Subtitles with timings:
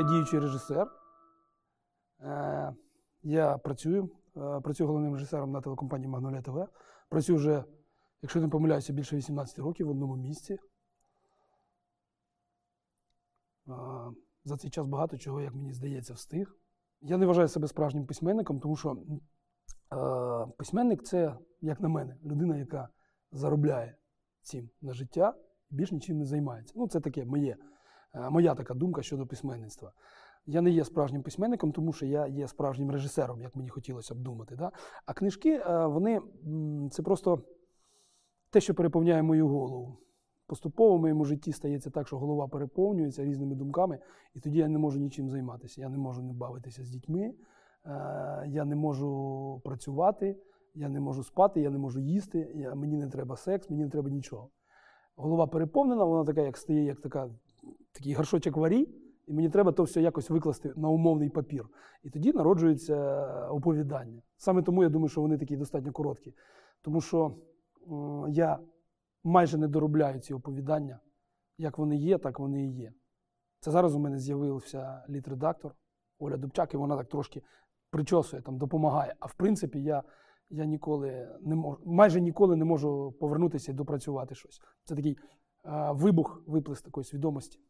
[0.00, 0.90] я діючий режисер.
[2.20, 2.74] Е,
[3.22, 6.66] Я працюю, е, працюю головним режисером на телекомпанії Магнолія ТВ.
[7.08, 7.64] Працюю вже,
[8.22, 10.58] якщо не помиляюся, більше 18 років в одному місці.
[13.68, 13.72] Е,
[14.44, 16.56] За цей час багато чого, як мені здається, встиг.
[17.00, 18.96] Я не вважаю себе справжнім письменником, тому що
[20.58, 22.88] письменник це, як на мене, людина, яка
[23.32, 23.96] заробляє
[24.42, 25.34] цим на життя
[25.70, 26.74] і більш нічим не займається.
[26.76, 27.56] Ну, це таке моє,
[28.14, 29.92] моя така думка щодо письменництва.
[30.46, 34.18] Я не є справжнім письменником, тому що я є справжнім режисером, як мені хотілося б
[34.18, 34.56] думати.
[34.56, 34.72] Да?
[35.06, 36.20] А книжки, е, вони
[36.90, 37.42] це просто
[38.50, 39.96] те, що переповняє мою голову.
[40.46, 43.98] Поступово в моєму житті стається так, що голова переповнюється різними думками,
[44.34, 45.80] і тоді я не можу нічим займатися.
[45.80, 47.34] Я не можу не бавитися з дітьми, е,
[48.48, 50.36] я не можу працювати,
[50.74, 54.10] я не можу спати, я не можу їсти, мені не треба секс, мені не треба
[54.10, 54.50] нічого.
[55.16, 57.30] Голова переповнена, вона така, як стає, як така,
[57.92, 58.88] такий горшочок варі,
[59.26, 61.68] і мені треба то все якось викласти на умовний папір.
[62.02, 62.96] І тоді народжується
[63.46, 64.22] оповідання.
[64.36, 66.34] Саме тому я думаю, що вони такі достатньо короткі.
[66.82, 67.36] Тому що
[67.90, 68.58] м, я
[69.24, 71.00] майже не доробляю ці оповідання.
[71.58, 72.92] Як вони є, так вони і є.
[73.60, 75.74] Це зараз у мене з'явився літредактор
[76.18, 77.42] Оля Дубчак, і вона так трошки
[77.90, 79.14] причосує, там, допомагає.
[79.20, 80.02] А в принципі, я,
[80.50, 84.60] я ніколи не можу, майже ніколи не можу повернутися і допрацювати щось.
[84.84, 85.18] Це такий
[85.64, 87.60] е, вибух, виплеск такої свідомості.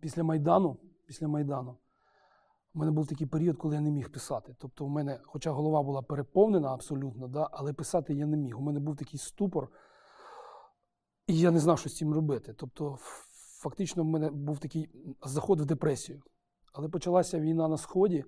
[0.00, 1.76] Після Майдану, після Майдану,
[2.74, 4.54] у мене був такий період, коли я не міг писати.
[4.58, 8.58] Тобто, у мене, хоча голова була переповнена абсолютно, да, але писати я не міг.
[8.58, 9.68] У мене був такий ступор,
[11.26, 12.54] і я не знав, що з цим робити.
[12.54, 12.96] Тобто,
[13.62, 14.88] фактично, в мене був такий
[15.24, 16.22] заход в депресію.
[16.72, 18.24] Але почалася війна на Сході,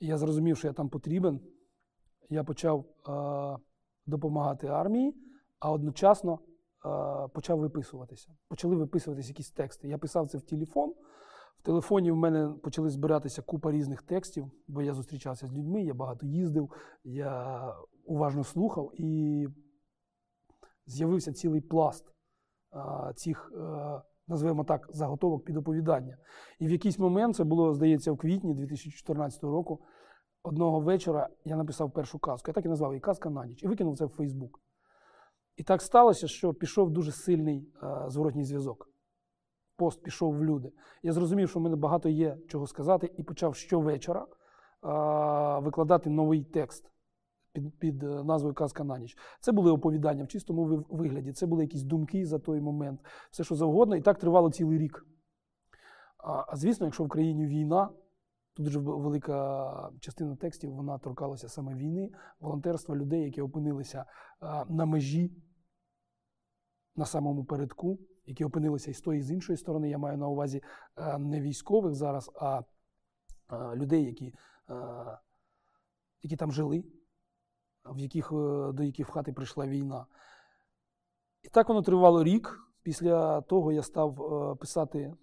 [0.00, 1.40] і я зрозумів, що я там потрібен.
[2.30, 3.58] Я почав е,
[4.06, 5.14] допомагати армії,
[5.58, 6.38] а одночасно
[7.34, 8.28] почав виписуватися.
[8.48, 9.88] Почали виписуватися якісь тексти.
[9.88, 10.94] Я писав це в телефон.
[11.58, 15.94] В телефоні в мене почали збиратися купа різних текстів, бо я зустрічався з людьми, я
[15.94, 16.70] багато їздив,
[17.04, 17.74] я
[18.04, 19.48] уважно слухав, і
[20.86, 22.12] з'явився цілий пласт
[23.14, 26.18] цих, е, назвемо так, заготовок під оповідання.
[26.58, 29.80] І в якийсь момент, це було, здається, в квітні 2014 року,
[30.42, 32.50] одного вечора я написав першу казку.
[32.50, 34.60] Я так і назвав її Казка на ніч і викинув це в Фейсбук.
[35.56, 38.90] І так сталося, що пішов дуже сильний е, зворотній зв'язок.
[39.76, 40.72] Пост пішов в люди.
[41.02, 44.26] Я зрозумів, що в мене багато є чого сказати, і почав щовечора е,
[45.60, 46.90] викладати новий текст
[47.52, 49.18] під, під е, назвою Казка на ніч.
[49.40, 53.00] Це були оповідання в чистому вигляді, це були якісь думки за той момент,
[53.30, 55.06] все що завгодно, і так тривало цілий рік.
[56.18, 57.90] А, звісно, якщо в країні війна,
[58.54, 64.04] то дуже велика частина текстів вона торкалася саме війни, волонтерства людей, які опинилися
[64.68, 65.36] на межі,
[66.96, 69.90] на самому передку, які опинилися і з тої, і з іншої сторони.
[69.90, 70.62] Я маю на увазі
[71.18, 72.62] не військових зараз, а,
[73.46, 74.34] а людей, які,
[76.22, 76.84] які там жили,
[77.84, 80.06] в яких, е, до яких в хати прийшла війна.
[81.42, 82.62] І так воно тривало рік.
[82.82, 85.14] Після того я став е, писати,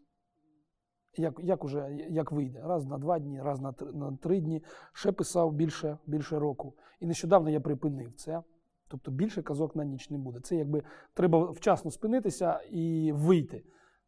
[1.17, 4.63] як, як, уже, як вийде, раз на два дні, раз на, три- на три дні.
[4.93, 6.73] Ще писав більше, більше року.
[6.99, 8.43] І нещодавно я припинив це.
[8.87, 10.39] Тобто більше казок на ніч не буде.
[10.39, 10.83] Це якби
[11.13, 13.63] треба вчасно спинитися і вийти.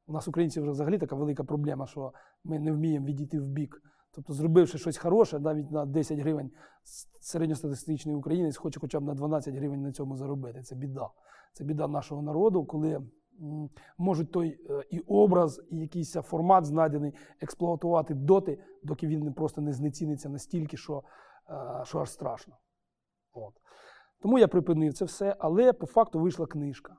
[0.08, 2.14] У нас, українців, вже взагалі така велика проблема, що
[2.44, 3.82] ми не вміємо відійти в бік.
[4.12, 6.52] Тобто, зробивши щось хороше, навіть на 10 гривень,
[7.22, 10.62] середньостатистичний українець хоче хоча б на 12 гривень на цьому заробити.
[10.62, 11.10] Це біда.
[11.54, 13.02] Це біда нашого народу, коли
[13.98, 19.74] можуть той е, і образ, і якийсь формат знайдений експлуатувати доти, доки він просто не
[19.74, 21.04] знеціниться настільки, що,
[21.50, 22.58] е, що аж страшно.
[23.34, 23.54] От.
[24.26, 26.98] Тому я припинив це все, але по факту вийшла книжка.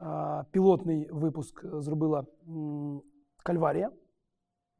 [0.00, 2.26] Е, Пілотний випуск зробила
[3.42, 3.90] Кальварія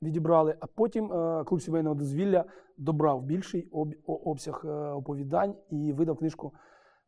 [0.02, 2.44] відібрали, а потім е, клуб сімейного дозвілля
[2.76, 3.68] добрав більший
[4.06, 6.54] обсяг е, оповідань і видав книжку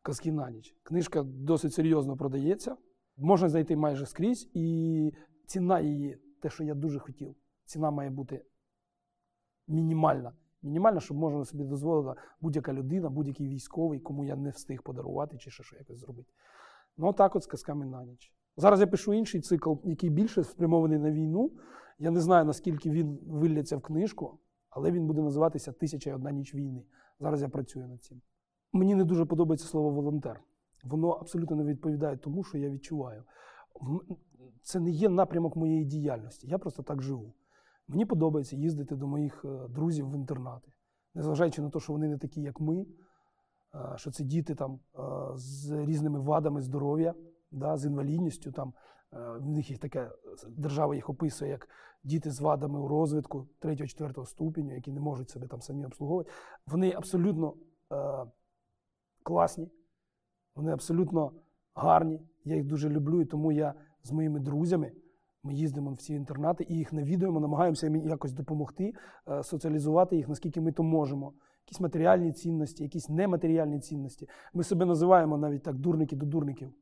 [0.01, 0.75] Казки на ніч.
[0.83, 2.77] Книжка досить серйозно продається,
[3.17, 5.13] можна знайти майже скрізь, і
[5.45, 7.35] ціна її, те, що я дуже хотів,
[7.65, 8.45] ціна має бути
[9.67, 10.33] мінімальна.
[10.63, 15.51] Мінімальна, щоб можна собі дозволила будь-яка людина, будь-який військовий, кому я не встиг подарувати чи
[15.51, 16.29] ще що якось зробити.
[16.97, 18.33] Ну, так от з казками на ніч.
[18.57, 21.51] Зараз я пишу інший цикл, який більше спрямований на війну.
[21.99, 26.31] Я не знаю, наскільки він вилляться в книжку, але він буде називатися Тисяча і одна
[26.31, 26.85] ніч війни.
[27.19, 28.21] Зараз я працюю над цим.
[28.73, 30.41] Мені не дуже подобається слово волонтер.
[30.83, 33.23] Воно абсолютно не відповідає тому, що я відчуваю.
[34.61, 36.47] Це не є напрямок моєї діяльності.
[36.47, 37.33] Я просто так живу.
[37.91, 40.71] Мені подобається їздити до моїх е, друзів в інтернати,
[41.15, 42.85] незважаючи на те, що вони не такі, як ми,
[43.75, 45.01] е, що це діти там е,
[45.35, 47.13] з різними вадами здоров'я,
[47.51, 48.73] да, з інвалідністю, там,
[49.39, 50.11] В них їх таке
[50.49, 51.69] держава їх описує як
[52.03, 56.31] діти з вадами у розвитку 3-4 ступеню, які не можуть себе там самі обслуговувати.
[56.67, 57.53] Вони абсолютно
[59.23, 59.71] класні,
[60.55, 61.31] вони абсолютно
[61.75, 62.21] гарні.
[62.45, 63.73] Я їх дуже люблю, і тому я
[64.03, 64.91] з моїми друзями.
[65.43, 68.93] Ми їздимо в ці інтернати і їх навідуємо, намагаємося якось допомогти,
[69.27, 71.33] е, соціалізувати їх, наскільки ми то можемо.
[71.65, 74.29] Якісь матеріальні цінності, якісь нематеріальні цінності.
[74.53, 76.73] Ми себе називаємо навіть так дурники до дурників.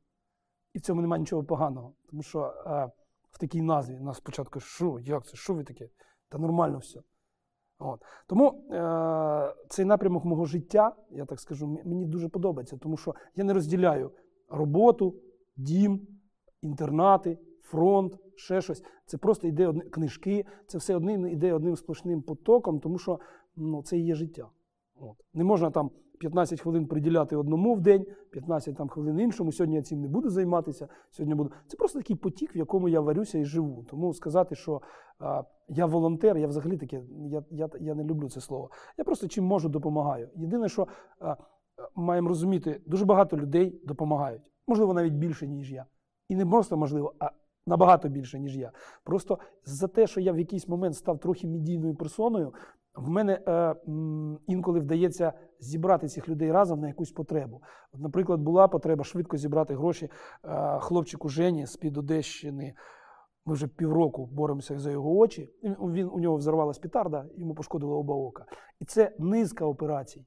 [0.74, 1.94] І в цьому немає нічого поганого.
[2.10, 2.90] Тому що а, е,
[3.30, 5.88] в такій назві нас спочатку, що, як це, що ви таке?
[6.28, 7.00] Та нормально все.
[7.78, 8.02] От.
[8.26, 13.44] Тому е, цей напрямок мого життя, я так скажу, мені дуже подобається, тому що я
[13.44, 14.12] не розділяю
[14.48, 15.14] роботу,
[15.56, 16.06] дім,
[16.62, 18.84] інтернати, фронт, ще щось.
[19.06, 23.20] Це просто йде одні книжки, це все одним йде одним сплошним потоком, тому що
[23.56, 24.48] ну, це і є життя.
[25.00, 25.16] От.
[25.34, 25.90] Не можна там
[26.20, 29.52] 15 хвилин приділяти одному в день, 15 там, хвилин іншому.
[29.52, 30.88] Сьогодні я цим не буду займатися.
[31.10, 31.50] Сьогодні буду.
[31.66, 33.84] Це просто такий потік, в якому я варюся і живу.
[33.90, 34.82] Тому сказати, що
[35.18, 38.70] а, я волонтер, я взагалі таке, я я, я не люблю це слово.
[38.98, 40.28] Я просто чим можу допомагаю.
[40.34, 40.88] Єдине, що
[41.20, 41.36] а,
[41.94, 44.52] маємо розуміти, дуже багато людей допомагають.
[44.66, 45.86] Можливо, навіть більше, ніж я.
[46.28, 47.30] І не просто можливо, а
[47.70, 48.72] набагато більше, ніж я.
[49.04, 52.54] Просто за те, що я в якийсь момент став трохи медійною персоною,
[52.94, 53.74] в мене е,
[54.46, 57.62] інколи вдається зібрати цих людей разом на якусь потребу.
[57.92, 60.10] От, Наприклад, була потреба швидко зібрати гроші
[60.44, 62.74] е, хлопчику Жені з-під Одещини.
[63.46, 65.50] Ми вже півроку боремося за його очі.
[65.62, 68.44] Він, У нього взорвалась петарда, йому пошкодило оба ока.
[68.80, 70.26] І це низка операцій.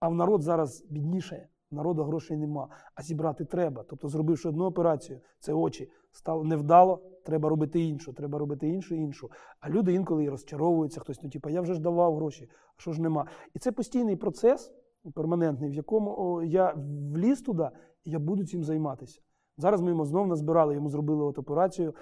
[0.00, 3.84] А в народ зараз біднішає народу грошей нема, а зібрати треба.
[3.88, 9.30] Тобто, зробивши одну операцію, це очі стало невдало, треба робити іншу, треба робити іншу іншу.
[9.60, 12.92] А люди інколи і розчаровуються, хтось, ну типу, я вже ж давав гроші, а що
[12.92, 13.26] ж нема.
[13.54, 14.72] І це постійний процес
[15.14, 16.74] перманентний, в якому я
[17.12, 17.68] вліз туди
[18.04, 19.20] і я буду цим займатися.
[19.58, 21.94] Зараз ми йому знову назбирали, йому зробили от операцію.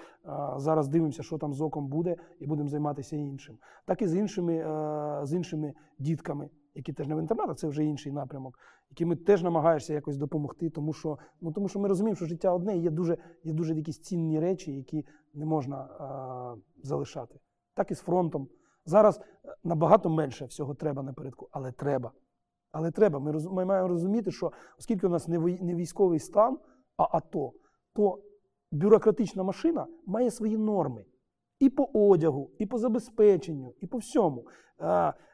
[0.57, 3.57] Зараз дивимося, що там з оком буде, і будемо займатися іншим.
[3.85, 4.53] Так і з іншими,
[5.23, 9.93] з іншими дітками які теж не в інтернатах, це вже інший напрямок, якими теж намагаєшся
[9.93, 13.17] якось допомогти, тому що ну, тому що ми розуміємо, що життя одне і є дуже
[13.43, 17.39] є дуже якісь цінні речі, які не можна а, залишати.
[17.73, 18.47] Так і з фронтом.
[18.85, 22.11] Зараз е, набагато менше всього треба напередку, але треба.
[22.71, 23.19] Але треба.
[23.19, 26.59] Ми роз, ми маємо розуміти, що оскільки у нас не військовий стан,
[26.97, 27.53] а АТО,
[27.93, 28.19] то
[28.71, 31.05] бюрократична машина має свої норми.
[31.59, 34.45] І по одягу, і по забезпеченню, і по всьому.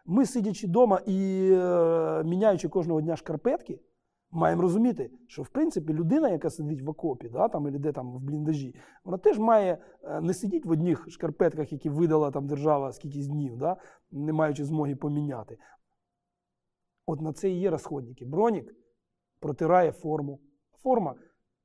[0.06, 3.80] Ми, сидячи вдома і е, міняючи кожного дня шкарпетки,
[4.32, 8.12] маємо розуміти, що в принципі людина, яка сидить в окопі, да, там, або де там
[8.14, 12.92] в бліндажі, вона теж має е, не сидіти в одних шкарпетках, які видала там держава
[12.92, 13.78] скількись днів, да,
[14.12, 15.58] не маючи змоги поміняти.
[17.06, 18.26] От на це і є розходники.
[18.26, 18.76] Бронік
[19.40, 20.40] протирає форму.
[20.84, 21.16] Форма,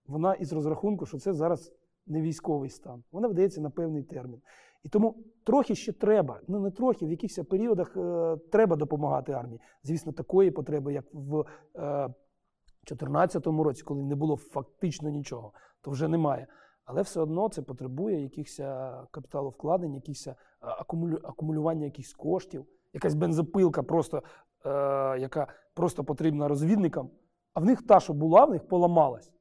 [0.06, 1.72] вона із розрахунку, що це зараз
[2.06, 3.02] не військовий стан.
[3.12, 4.42] Вона видається на певний термін.
[4.82, 9.60] І тому трохи ще треба, ну не трохи, в якихось періодах е, треба допомагати армії.
[9.82, 11.44] Звісно, такої потреби, як в
[11.74, 16.46] 2014 е, році, коли не було фактично нічого, то вже немає.
[16.86, 23.14] Але все одно це потребує якихось е, капіталовкладень, якихось е, акумулю, акумулювання якихось коштів, якась
[23.14, 24.22] бензопилка, просто,
[24.64, 24.70] е,
[25.18, 27.10] яка просто потрібна розвідникам.
[27.54, 29.32] А в них та, що була, в них поламалась.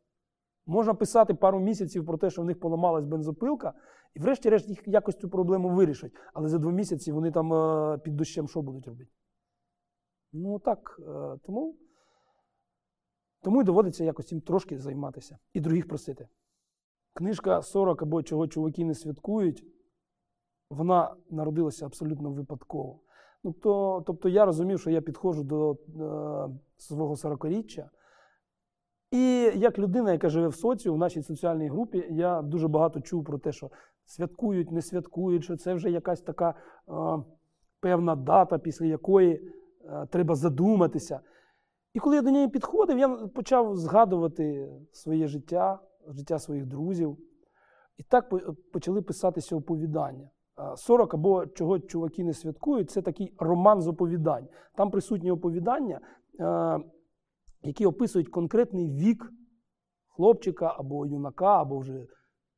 [0.66, 3.74] Можна писати пару місяців про те, що в них поламалась бензопилка,
[4.14, 6.12] і врешті-решт їх якось цю проблему вирішать.
[6.34, 9.12] Але за два місяці вони там е, під дощем що будуть робити?
[10.34, 11.76] Ну так, е, тому
[13.42, 16.28] тому і доводиться якось цим трошки займатися і других просити.
[17.14, 19.66] Книжка 40 або чого чуваки не святкують,
[20.70, 23.00] вона народилася абсолютно випадково.
[23.44, 25.78] Ну, то, Тобто я розумів, що я підходжу до е,
[26.78, 27.90] свого 40-річчя.
[29.16, 33.24] І як людина, яка живе в соціу, в нашій соціальній групі, я дуже багато чув
[33.24, 33.70] про те, що
[34.06, 36.94] святкують, не святкують, що це вже якась така е,
[37.80, 41.20] певна дата, після якої е, треба задуматися.
[41.94, 47.18] І коли я до неї підходив, я почав згадувати своє життя, життя своїх друзів.
[47.98, 48.34] І так
[48.72, 50.30] почали писатися оповідання.
[50.76, 54.48] 40 або чого чуваки не святкують, це такий роман з оповідань.
[54.76, 56.00] Там присутні оповідання,
[56.40, 56.80] е,
[57.66, 59.32] які описують конкретний вік
[60.08, 62.08] хлопчика або юнака, або вже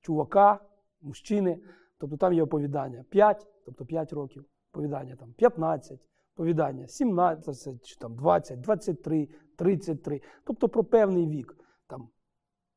[0.02, 0.60] чувака,
[1.02, 1.60] мужчини.
[1.98, 6.00] Тобто там є оповідання 5, тобто 5 років, оповідання там 15,
[6.36, 10.22] оповідання 17, чи там 20, 23, 33.
[10.44, 11.58] Тобто про певний вік.
[11.88, 12.10] Там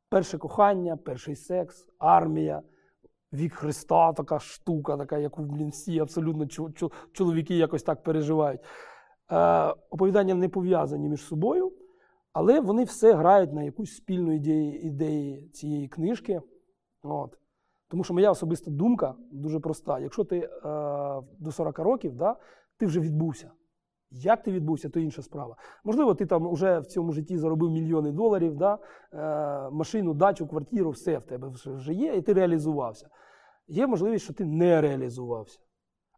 [0.09, 2.63] Перше кохання, перший секс, армія,
[3.33, 6.47] вік Христа, така штука, така, яку блін, всі абсолютно
[7.13, 8.61] чоловіки якось так переживають.
[9.31, 11.73] Е, Оповідання не пов'язані між собою.
[12.33, 16.41] Але вони все грають на якусь спільну ідею ідеї цієї книжки.
[17.03, 17.39] От.
[17.89, 19.99] Тому що моя особиста думка дуже проста.
[19.99, 20.51] Якщо ти е,
[21.39, 22.37] до 40 років, да,
[22.77, 23.51] ти вже відбувся.
[24.11, 25.57] Як ти відбувся, то інша справа.
[25.85, 28.79] Можливо, ти там вже в цьому житті заробив мільйони доларів, да,
[29.13, 33.09] е, машину, дачу, квартиру, все в тебе вже- є, і ти реалізувався.
[33.69, 35.59] Є можливість, що ти не реалізувався.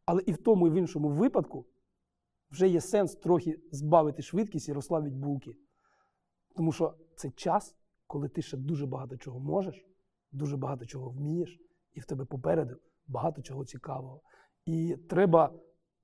[0.06, 1.66] Але і в тому, і в іншому випадку
[2.50, 5.56] вже є сенс трохи збавити швидкість і розслабити булки.
[6.56, 9.86] Тому що це час, коли ти ще дуже багато чого можеш,
[10.32, 11.60] дуже багато чого вмієш,
[11.92, 14.20] і в тебе попереду багато чого цікавого.
[14.66, 15.52] І треба,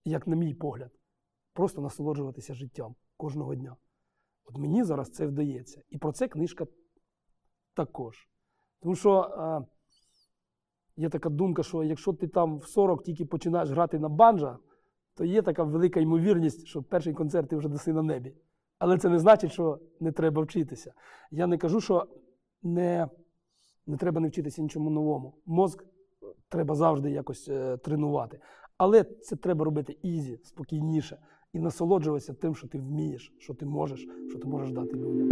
[0.04, 0.90] як на мій погляд,
[1.52, 3.76] просто насолоджуватися життям кожного дня.
[4.44, 5.82] От мені зараз це вдається.
[5.90, 6.66] І про це книжка
[7.74, 8.28] також.
[8.80, 9.66] Тому що е,
[10.96, 14.58] є така думка, що якщо ти там в 40 тільки починаєш грати на банджа,
[15.14, 18.34] то є така велика ймовірність, що перший концерт ти вже даси на небі.
[18.78, 20.92] Але це не значить, що не треба вчитися.
[21.30, 22.06] Я не кажу, що
[22.62, 23.08] не,
[23.86, 25.34] не треба не вчитися нічому новому.
[25.46, 25.84] Мозк
[26.48, 28.40] треба завжди якось е, тренувати.
[28.76, 31.18] Але це треба робити easy, спокійніше
[31.52, 35.28] і насолоджуватися тим, що ти вмієш, що ти можеш, що ти можеш дати людям.